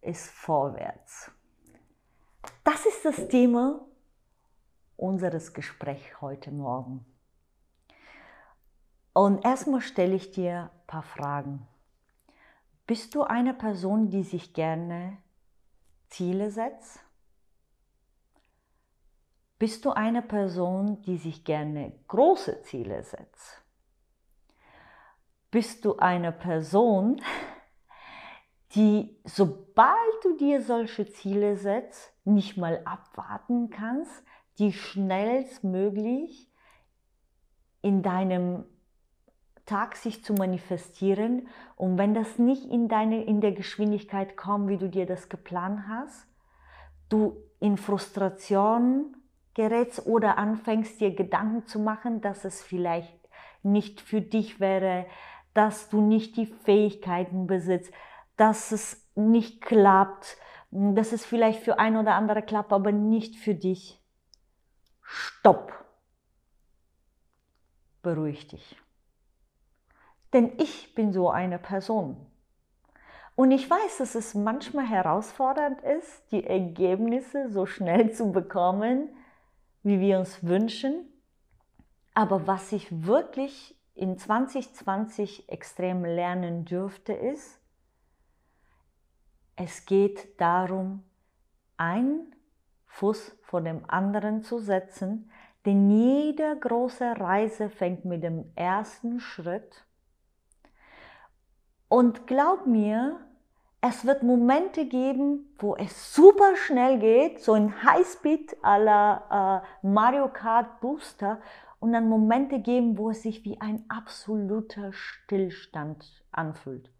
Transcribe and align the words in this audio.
ist 0.00 0.28
vorwärts. 0.30 1.30
Das 2.64 2.86
ist 2.86 3.04
das 3.04 3.28
Thema 3.28 3.80
unseres 4.96 5.52
Gesprächs 5.52 6.20
heute 6.20 6.50
Morgen. 6.50 7.04
Und 9.12 9.44
erstmal 9.44 9.80
stelle 9.80 10.14
ich 10.14 10.30
dir 10.30 10.70
ein 10.72 10.86
paar 10.86 11.02
Fragen. 11.02 11.66
Bist 12.86 13.14
du 13.14 13.22
eine 13.22 13.54
Person, 13.54 14.10
die 14.10 14.22
sich 14.22 14.54
gerne 14.54 15.18
Ziele 16.08 16.50
setzt? 16.50 17.00
Bist 19.58 19.84
du 19.84 19.90
eine 19.90 20.22
Person, 20.22 21.02
die 21.02 21.16
sich 21.16 21.44
gerne 21.44 21.92
große 22.06 22.62
Ziele 22.62 23.02
setzt? 23.02 23.62
Bist 25.50 25.84
du 25.84 25.96
eine 25.96 26.30
Person, 26.30 27.20
die, 28.74 29.16
sobald 29.24 30.24
du 30.24 30.36
dir 30.36 30.62
solche 30.62 31.10
Ziele 31.10 31.56
setzt, 31.56 32.12
nicht 32.24 32.56
mal 32.56 32.82
abwarten 32.84 33.70
kannst, 33.70 34.22
die 34.58 34.72
schnellstmöglich 34.72 36.50
in 37.80 38.02
deinem 38.02 38.64
Tag 39.64 39.96
sich 39.96 40.24
zu 40.24 40.34
manifestieren. 40.34 41.48
Und 41.76 41.98
wenn 41.98 42.14
das 42.14 42.38
nicht 42.38 42.64
in, 42.64 42.88
deine, 42.88 43.24
in 43.24 43.40
der 43.40 43.52
Geschwindigkeit 43.52 44.36
kommt, 44.36 44.68
wie 44.68 44.78
du 44.78 44.88
dir 44.88 45.06
das 45.06 45.28
geplant 45.28 45.86
hast, 45.88 46.26
du 47.08 47.36
in 47.60 47.76
Frustration 47.76 49.16
gerätst 49.54 50.06
oder 50.06 50.38
anfängst 50.38 51.00
dir 51.00 51.14
Gedanken 51.14 51.66
zu 51.66 51.78
machen, 51.78 52.20
dass 52.20 52.44
es 52.44 52.62
vielleicht 52.62 53.28
nicht 53.62 54.00
für 54.00 54.20
dich 54.20 54.60
wäre, 54.60 55.06
dass 55.54 55.88
du 55.88 56.00
nicht 56.00 56.36
die 56.36 56.46
Fähigkeiten 56.46 57.46
besitzt, 57.46 57.92
dass 58.38 58.72
es 58.72 59.06
nicht 59.14 59.60
klappt, 59.60 60.38
dass 60.70 61.12
es 61.12 61.26
vielleicht 61.26 61.62
für 61.62 61.78
ein 61.78 61.96
oder 61.96 62.14
andere 62.14 62.42
klappt, 62.42 62.72
aber 62.72 62.92
nicht 62.92 63.36
für 63.36 63.54
dich. 63.54 64.00
Stopp. 65.02 65.72
Beruhig 68.02 68.46
dich. 68.48 68.76
Denn 70.32 70.52
ich 70.58 70.94
bin 70.94 71.12
so 71.12 71.30
eine 71.30 71.58
Person. 71.58 72.16
Und 73.34 73.50
ich 73.50 73.68
weiß, 73.68 73.98
dass 73.98 74.14
es 74.14 74.34
manchmal 74.34 74.86
herausfordernd 74.86 75.80
ist, 75.82 76.30
die 76.32 76.44
Ergebnisse 76.44 77.50
so 77.50 77.66
schnell 77.66 78.12
zu 78.12 78.32
bekommen, 78.32 79.08
wie 79.82 80.00
wir 80.00 80.18
uns 80.18 80.44
wünschen. 80.44 81.06
Aber 82.14 82.46
was 82.46 82.72
ich 82.72 83.06
wirklich 83.06 83.76
in 83.94 84.18
2020 84.18 85.48
extrem 85.48 86.04
lernen 86.04 86.64
dürfte, 86.64 87.12
ist, 87.12 87.60
es 89.58 89.84
geht 89.86 90.40
darum, 90.40 91.02
einen 91.76 92.34
Fuß 92.86 93.36
vor 93.42 93.60
dem 93.60 93.82
anderen 93.88 94.42
zu 94.42 94.60
setzen, 94.60 95.30
denn 95.66 95.90
jede 95.90 96.56
große 96.58 97.20
Reise 97.20 97.68
fängt 97.68 98.04
mit 98.04 98.22
dem 98.22 98.50
ersten 98.54 99.20
Schritt. 99.20 99.84
Und 101.88 102.26
glaub 102.26 102.66
mir, 102.66 103.18
es 103.80 104.04
wird 104.04 104.22
Momente 104.22 104.86
geben, 104.86 105.54
wo 105.58 105.76
es 105.76 106.14
super 106.14 106.56
schnell 106.56 106.98
geht, 106.98 107.40
so 107.40 107.52
ein 107.52 107.82
Highspeed 107.82 108.56
la 108.62 109.62
äh, 109.82 109.86
Mario 109.86 110.28
Kart 110.28 110.80
Booster, 110.80 111.40
und 111.80 111.92
dann 111.92 112.08
Momente 112.08 112.60
geben, 112.60 112.98
wo 112.98 113.10
es 113.10 113.22
sich 113.22 113.44
wie 113.44 113.60
ein 113.60 113.84
absoluter 113.88 114.92
Stillstand 114.92 116.24
anfühlt. 116.32 116.90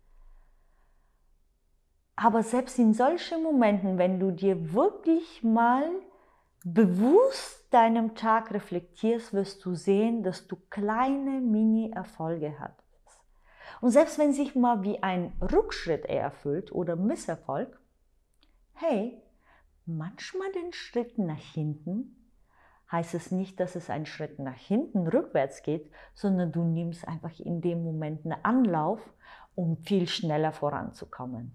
Aber 2.21 2.43
selbst 2.43 2.81
in 2.81 2.95
solchen 2.95 3.45
Momenten, 3.45 3.97
wenn 3.97 4.19
du 4.19 4.33
dir 4.33 4.73
wirklich 4.73 5.45
mal 5.45 5.89
bewusst 6.65 7.73
deinem 7.73 8.17
Tag 8.17 8.51
reflektierst, 8.51 9.33
wirst 9.33 9.65
du 9.65 9.77
sehen, 9.77 10.25
dass 10.25 10.49
du 10.49 10.57
kleine 10.69 11.41
Mini-Erfolge 11.41 12.59
hattest. 12.59 13.23
Und 13.81 13.93
selbst 13.93 14.19
wenn 14.19 14.33
sich 14.33 14.57
mal 14.57 14.83
wie 14.83 15.01
ein 15.01 15.33
Rückschritt 15.41 16.07
erfüllt 16.07 16.73
oder 16.73 16.97
Misserfolg, 16.97 17.79
hey, 18.73 19.23
manchmal 19.87 20.51
den 20.51 20.73
Schritt 20.73 21.19
nach 21.19 21.39
hinten 21.39 22.17
heißt 22.91 23.15
es 23.15 23.31
nicht, 23.31 23.61
dass 23.61 23.77
es 23.77 23.91
einen 23.91 24.07
Schritt 24.07 24.41
nach 24.41 24.59
hinten 24.59 25.07
rückwärts 25.07 25.63
geht, 25.63 25.89
sondern 26.15 26.51
du 26.51 26.65
nimmst 26.65 27.07
einfach 27.07 27.39
in 27.39 27.61
dem 27.61 27.85
Moment 27.85 28.25
einen 28.25 28.45
Anlauf, 28.45 28.99
um 29.55 29.77
viel 29.77 30.09
schneller 30.09 30.51
voranzukommen. 30.51 31.55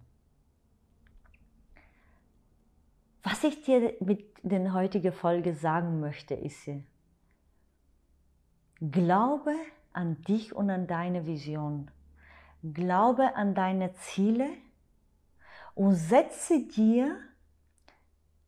Was 3.23 3.43
ich 3.45 3.61
dir 3.63 3.95
mit 4.01 4.25
der 4.43 4.73
heutigen 4.73 5.13
Folge 5.13 5.53
sagen 5.53 6.01
möchte, 6.01 6.33
ist, 6.33 6.69
glaube 8.81 9.55
an 9.93 10.21
dich 10.23 10.53
und 10.53 10.69
an 10.69 10.87
deine 10.87 11.25
Vision. 11.25 11.89
Glaube 12.61 13.35
an 13.35 13.55
deine 13.55 13.93
Ziele 13.93 14.49
und 15.73 15.95
setze 15.95 16.67
dir 16.67 17.17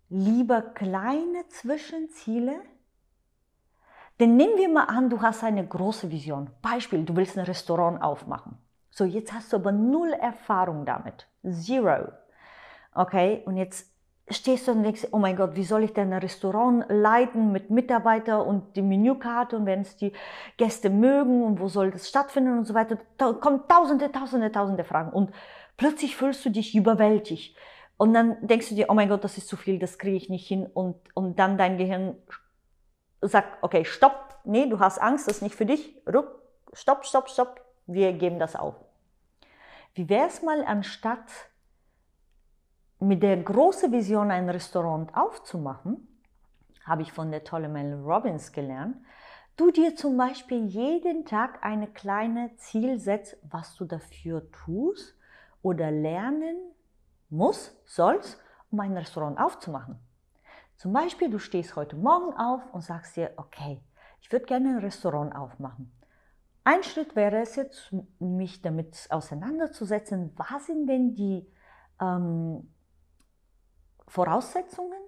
lieber 0.10 0.62
kleine 0.62 1.48
Zwischenziele. 1.50 2.62
Denn 4.20 4.38
nehmen 4.38 4.58
wir 4.58 4.70
mal 4.70 4.86
an, 4.86 5.10
du 5.10 5.22
hast 5.22 5.44
eine 5.44 5.66
große 5.66 6.10
Vision. 6.12 6.50
Beispiel, 6.62 7.04
du 7.04 7.16
willst 7.16 7.38
ein 7.38 7.46
Restaurant 7.46 8.02
aufmachen. 8.02 8.58
So, 8.92 9.04
jetzt 9.04 9.34
hast 9.34 9.52
du 9.52 9.58
aber 9.58 9.72
null 9.74 10.14
Erfahrung 10.14 10.86
damit. 10.86 11.28
Zero. 11.44 12.14
Okay, 12.94 13.44
und 13.46 13.58
jetzt 13.58 13.95
stehst 14.30 14.68
du 14.68 14.72
und 14.72 14.84
denkst, 14.84 15.08
oh 15.12 15.20
mein 15.20 15.36
Gott, 15.36 15.56
wie 15.56 15.64
soll 15.64 15.84
ich 15.84 15.94
denn 15.94 16.12
ein 16.12 16.20
Restaurant 16.20 16.86
leiten 16.90 17.52
mit 17.52 17.70
Mitarbeitern 17.70 18.42
und 18.42 18.76
die 18.76 18.82
Menükarte 18.82 19.56
und 19.56 19.66
wenn 19.66 19.82
es 19.82 19.98
die 19.98 20.14
Gäste 20.58 20.90
mögen 20.90 21.44
und 21.44 21.60
wo 21.60 21.68
soll 21.68 21.92
das 21.92 22.10
stattfinden 22.10 22.58
und 22.58 22.66
so 22.66 22.74
weiter. 22.74 22.98
Da 23.18 23.34
kommen 23.34 23.62
tausende, 23.68 24.12
tausende, 24.12 24.52
tausende 24.52 24.84
Fragen 24.84 25.12
und 25.12 25.32
plötzlich 25.78 26.16
fühlst 26.16 26.44
du 26.44 26.50
dich 26.50 26.76
überwältigt. 26.76 27.56
Und 27.98 28.14
dann 28.14 28.36
denkst 28.46 28.70
du 28.70 28.76
dir, 28.76 28.88
oh 28.90 28.94
mein 28.94 29.10
Gott, 29.10 29.24
das 29.24 29.38
ist 29.38 29.48
zu 29.48 29.56
viel, 29.56 29.80
das 29.80 29.98
kriege 29.98 30.18
ich 30.18 30.30
nicht 30.30 30.48
hin. 30.48 30.66
Und, 30.66 30.96
und 31.14 31.40
dann 31.40 31.58
dein 31.58 31.78
Gehirn 31.78 32.18
sagt, 33.22 33.64
okay, 33.64 33.86
stopp, 33.86 34.36
nee, 34.44 34.68
du 34.68 34.80
hast 34.80 35.00
Angst, 35.00 35.28
das 35.28 35.38
ist 35.38 35.42
nicht 35.44 35.56
für 35.56 35.66
dich. 35.66 35.96
Ruck, 36.12 36.42
stopp, 36.74 37.06
stopp, 37.06 37.30
stopp, 37.30 37.62
wir 37.86 38.12
geben 38.14 38.40
das 38.40 38.56
auf. 38.56 38.76
Wie 39.94 40.10
wäre 40.10 40.28
es 40.28 40.42
mal 40.42 40.64
anstatt 40.66 41.30
mit 43.08 43.22
der 43.22 43.38
großen 43.38 43.92
Vision, 43.92 44.32
ein 44.32 44.50
Restaurant 44.50 45.16
aufzumachen, 45.16 46.08
habe 46.86 47.04
ich 47.04 47.12
von 47.12 47.32
der 47.32 47.44
tolle 47.44 47.70
Mel 47.70 48.02
Robbins 48.04 48.52
gelernt, 48.52 48.98
du 49.58 49.72
dir 49.72 49.96
zum 49.96 50.18
Beispiel 50.18 50.66
jeden 50.66 51.26
Tag 51.26 51.64
eine 51.64 51.88
kleine 51.88 52.56
Ziel 52.58 53.00
setzt, 53.00 53.38
was 53.44 53.76
du 53.76 53.86
dafür 53.86 54.50
tust 54.52 55.16
oder 55.62 55.92
lernen 55.92 56.58
musst, 57.30 57.76
sollst, 57.86 58.42
um 58.72 58.80
ein 58.80 58.98
Restaurant 58.98 59.40
aufzumachen. 59.40 60.00
Zum 60.76 60.92
Beispiel, 60.92 61.30
du 61.30 61.40
stehst 61.40 61.76
heute 61.76 61.96
Morgen 61.96 62.34
auf 62.36 62.62
und 62.74 62.82
sagst 62.82 63.16
dir, 63.16 63.32
okay, 63.38 63.82
ich 64.22 64.32
würde 64.32 64.46
gerne 64.46 64.70
ein 64.70 64.80
Restaurant 64.80 65.36
aufmachen. 65.36 65.92
Ein 66.64 66.84
Schritt 66.84 67.16
wäre 67.16 67.38
es 67.38 67.56
jetzt, 67.56 67.94
mich 68.20 68.62
damit 68.62 69.08
auseinanderzusetzen, 69.12 70.34
was 70.36 70.66
sind 70.66 70.88
denn 70.88 71.14
die 71.14 71.48
ähm, 72.02 72.68
Voraussetzungen, 74.08 75.00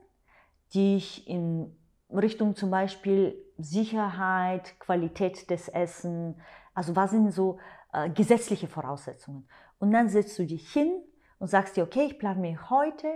die 0.74 0.98
ich 0.98 1.28
in 1.28 1.76
Richtung 2.10 2.56
zum 2.56 2.72
Beispiel 2.72 3.38
Sicherheit, 3.58 4.80
Qualität 4.80 5.50
des 5.50 5.68
Essen, 5.68 6.40
also 6.74 6.96
was 6.96 7.12
sind 7.12 7.32
so 7.32 7.60
äh, 7.94 8.10
gesetzliche 8.10 8.68
Voraussetzungen. 8.68 9.48
Und 9.80 9.92
dann 9.92 10.10
setzt 10.10 10.38
du 10.40 10.46
dich 10.46 10.72
hin 10.72 11.02
und 11.40 11.48
sagst 11.48 11.78
dir, 11.78 11.84
okay, 11.84 12.06
ich 12.06 12.20
plane 12.20 12.40
mir 12.40 12.70
heute 12.70 13.08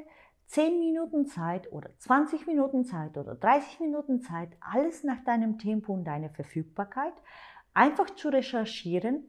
10 0.47 0.79
Minuten 0.79 1.27
Zeit 1.27 1.71
oder 1.71 1.89
20 1.97 2.45
Minuten 2.45 2.83
Zeit 2.83 3.17
oder 3.17 3.35
30 3.35 3.79
Minuten 3.79 4.21
Zeit, 4.21 4.49
alles 4.59 5.03
nach 5.03 5.23
deinem 5.23 5.57
Tempo 5.57 5.93
und 5.93 6.03
deiner 6.03 6.29
Verfügbarkeit, 6.29 7.13
einfach 7.73 8.09
zu 8.09 8.29
recherchieren, 8.29 9.23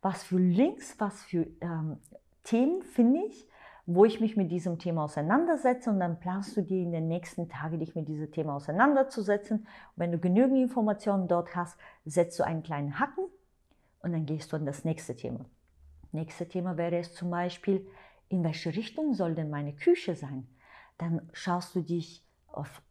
was 0.00 0.22
für 0.22 0.38
Links, 0.38 0.98
was 0.98 1.22
für 1.24 1.46
ähm, 1.60 1.98
Themen 2.42 2.82
finde 2.82 3.20
ich, 3.26 3.46
wo 3.86 4.04
ich 4.04 4.20
mich 4.20 4.36
mit 4.36 4.50
diesem 4.50 4.78
Thema 4.78 5.04
auseinandersetze 5.04 5.90
und 5.90 5.98
dann 5.98 6.20
planst 6.20 6.56
du 6.56 6.62
dir 6.62 6.80
in 6.80 6.92
den 6.92 7.08
nächsten 7.08 7.48
Tagen, 7.48 7.80
dich 7.80 7.94
mit 7.94 8.06
diesem 8.08 8.30
Thema 8.30 8.54
auseinanderzusetzen. 8.56 9.58
Und 9.60 9.66
wenn 9.96 10.12
du 10.12 10.18
genügend 10.18 10.58
Informationen 10.58 11.26
dort 11.26 11.56
hast, 11.56 11.76
setzt 12.04 12.38
du 12.38 12.44
einen 12.44 12.62
kleinen 12.62 13.00
Haken 13.00 13.24
und 14.02 14.12
dann 14.12 14.26
gehst 14.26 14.52
du 14.52 14.56
an 14.56 14.66
das 14.66 14.84
nächste 14.84 15.16
Thema. 15.16 15.44
Nächste 16.12 16.48
Thema 16.48 16.76
wäre 16.76 16.98
es 16.98 17.14
zum 17.14 17.30
Beispiel, 17.30 17.86
in 18.28 18.44
welche 18.44 18.74
Richtung 18.74 19.14
soll 19.14 19.34
denn 19.34 19.50
meine 19.50 19.74
Küche 19.74 20.14
sein? 20.14 20.46
Dann 20.98 21.28
schaust 21.32 21.74
du 21.74 21.80
dich 21.80 22.24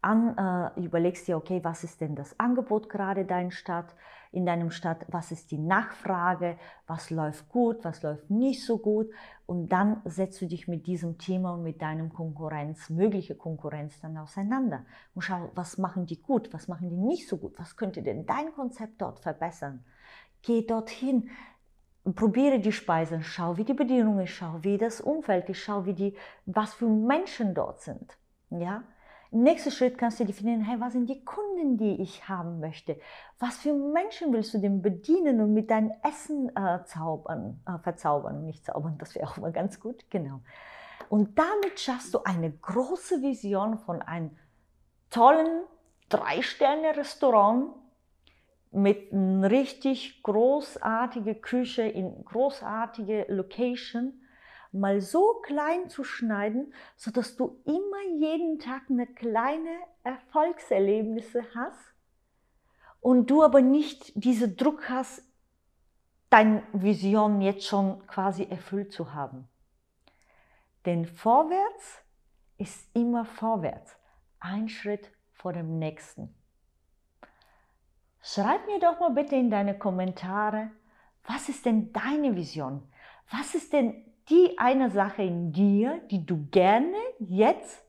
an, 0.02 0.38
äh, 0.75 0.80
überlegst 0.80 1.28
dir, 1.28 1.38
okay, 1.38 1.60
was 1.63 1.84
ist 1.84 2.02
denn 2.02 2.16
das 2.16 2.40
Angebot 2.40 2.90
gerade 2.90 3.25
dein 3.25 3.52
Stadt, 3.52 3.96
in 4.31 4.46
deinem 4.46 4.72
Stadt, 4.72 5.06
was 5.10 5.31
ist 5.31 5.52
die 5.52 5.58
Nachfrage, 5.58 6.58
was 6.88 7.10
läuft 7.10 7.50
gut, 7.50 7.84
was 7.84 8.02
läuft 8.02 8.30
nicht 8.30 8.66
so 8.66 8.78
gut? 8.78 9.10
Und 9.46 9.69
dann 9.69 10.02
setzt 10.06 10.42
du 10.42 10.48
dich 10.48 10.68
mit 10.68 10.88
diesem 10.88 11.18
Thema 11.18 11.54
und 11.54 11.63
mit 11.63 11.81
deinem 11.81 12.13
Konkurrenz, 12.13 12.90
mögliche 12.90 13.36
Konkurrenz 13.36 14.00
dann 14.00 14.18
auseinander 14.18 14.86
und 15.13 15.22
schau, 15.22 15.52
was 15.54 15.78
machen 15.78 16.06
die 16.06 16.22
gut, 16.22 16.54
was 16.54 16.68
machen 16.68 16.90
die 16.90 16.96
nicht 16.96 17.28
so 17.28 17.38
gut, 17.38 17.60
was 17.60 17.75
könnte 17.75 18.02
denn 18.02 18.25
dein 18.25 18.54
Konzept 18.54 19.02
dort 19.02 19.19
verbessern. 19.19 19.84
Geh 20.42 20.66
dorthin, 20.66 21.30
probiere 22.16 22.60
die 22.60 22.72
Speisen, 22.72 23.22
schau, 23.24 23.58
wie 23.58 23.66
die 23.66 23.74
Bedienung 23.74 24.19
ist, 24.19 24.31
schau, 24.31 24.60
wie 24.62 24.78
das 24.78 25.02
Umfeld 25.02 25.50
ist, 25.50 25.60
schau, 25.60 25.86
wie 25.86 25.94
die, 25.94 26.16
was 26.46 26.74
für 26.74 26.88
Menschen 26.88 27.54
dort 27.54 27.81
sind. 27.81 28.18
Ja, 28.50 28.84
im 29.31 29.44
nächsten 29.44 29.72
Schritt 29.72 29.98
kannst 29.98 30.19
du 30.19 30.25
definieren, 30.25 30.62
hey, 30.62 30.80
was 30.80 30.92
sind 30.92 31.10
die 31.10 31.24
Kunden, 31.24 31.78
die 31.78 32.01
ich 32.01 32.28
haben 32.28 32.60
möchte? 32.60 33.00
Was 33.39 33.57
für 33.57 33.74
Menschen 33.74 34.33
willst 34.33 34.54
du 34.54 34.57
denn 34.57 34.81
bedienen 34.81 35.39
und 35.39 35.54
mit 35.54 35.69
deinem 35.69 35.92
Essen 36.04 36.50
äh, 36.56 36.83
zaubern, 36.83 37.62
äh, 37.66 37.78
verzaubern? 37.80 38.45
Nicht 38.45 38.66
zaubern, 38.66 38.98
das 38.98 39.16
wäre 39.16 39.28
auch 39.28 39.38
mal 39.38 39.54
ganz 39.54 39.80
gut, 39.80 40.10
genau. 40.10 40.42
Und 41.07 41.39
damit 41.39 41.80
schaffst 41.80 42.13
du 42.13 42.19
eine 42.24 42.51
große 42.51 43.22
Vision 43.22 43.78
von 43.80 44.01
einem 44.01 44.31
tollen 45.10 45.63
Drei-Sterne-Restaurant 46.10 47.74
mit 48.72 49.13
einer 49.13 49.50
richtig 49.50 50.24
großartige 50.24 51.36
Küche 51.36 51.84
in 51.84 52.24
großartige 52.25 53.25
Location 53.30 54.20
mal 54.71 55.01
so 55.01 55.41
klein 55.44 55.89
zu 55.89 56.03
schneiden, 56.03 56.73
sodass 56.95 57.35
du 57.35 57.62
immer 57.65 58.19
jeden 58.19 58.59
Tag 58.59 58.83
eine 58.89 59.07
kleine 59.07 59.75
Erfolgserlebnisse 60.03 61.44
hast 61.56 61.94
und 63.01 63.29
du 63.29 63.44
aber 63.44 63.62
nicht 63.62 64.12
diesen 64.15 64.56
Druck 64.56 64.89
hast, 64.89 65.23
deine 66.29 66.63
Vision 66.71 67.41
jetzt 67.41 67.65
schon 67.65 68.06
quasi 68.07 68.44
erfüllt 68.44 68.94
zu 68.94 69.13
haben. 69.13 69.50
Denn 70.85 71.06
vorwärts 71.06 72.01
ist 72.57 72.89
immer 72.95 73.25
vorwärts, 73.25 73.97
ein 74.39 74.69
Schritt 74.69 75.12
vor 75.33 75.53
dem 75.53 75.77
nächsten. 75.77 76.33
Schreib 78.21 78.65
mir 78.67 78.79
doch 78.79 79.00
mal 79.00 79.12
bitte 79.12 79.35
in 79.35 79.50
deine 79.50 79.77
Kommentare, 79.77 80.71
was 81.24 81.50
ist 81.50 81.65
denn 81.65 81.91
deine 81.91 82.35
Vision? 82.35 82.88
Was 83.31 83.56
ist 83.56 83.74
denn 83.74 84.11
die 84.31 84.57
eine 84.57 84.89
Sache 84.89 85.24
in 85.24 85.51
dir, 85.51 86.00
die 86.10 86.25
du 86.25 86.48
gerne 86.51 86.95
jetzt 87.19 87.83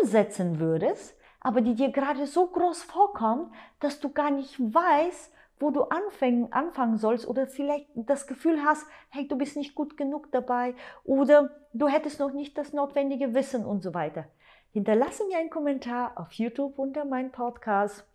umsetzen 0.00 0.60
würdest, 0.60 1.16
aber 1.40 1.60
die 1.60 1.74
dir 1.74 1.90
gerade 1.90 2.26
so 2.26 2.46
groß 2.46 2.84
vorkommt, 2.84 3.52
dass 3.80 4.00
du 4.00 4.12
gar 4.12 4.30
nicht 4.30 4.58
weißt, 4.58 5.32
wo 5.58 5.70
du 5.70 5.82
anfangen, 5.84 6.52
anfangen 6.52 6.98
sollst 6.98 7.26
oder 7.26 7.46
vielleicht 7.46 7.88
das 7.94 8.26
Gefühl 8.26 8.62
hast, 8.64 8.86
hey, 9.10 9.26
du 9.26 9.36
bist 9.36 9.56
nicht 9.56 9.74
gut 9.74 9.96
genug 9.96 10.30
dabei 10.30 10.74
oder 11.04 11.50
du 11.72 11.88
hättest 11.88 12.20
noch 12.20 12.32
nicht 12.32 12.56
das 12.58 12.72
notwendige 12.72 13.34
Wissen 13.34 13.64
und 13.64 13.82
so 13.82 13.94
weiter. 13.94 14.26
Hinterlasse 14.72 15.26
mir 15.26 15.38
einen 15.38 15.50
Kommentar 15.50 16.12
auf 16.16 16.32
YouTube 16.32 16.78
unter 16.78 17.04
meinem 17.04 17.32
Podcast 17.32 18.06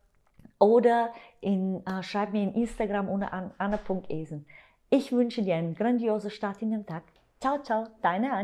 oder 0.59 1.11
in, 1.41 1.85
äh, 1.87 2.03
schreib 2.03 2.33
mir 2.33 2.43
in 2.43 2.53
Instagram 2.53 3.09
unter 3.09 3.33
anna.esen. 3.57 4.45
Ich 4.89 5.11
wünsche 5.11 5.41
dir 5.41 5.55
einen 5.55 5.73
grandiosen 5.73 6.29
Start 6.29 6.61
in 6.61 6.71
den 6.71 6.85
Tag. 6.85 7.03
Ciao, 7.41 7.57
ciao, 7.63 7.87
deine 8.01 8.31
Anja. 8.31 8.39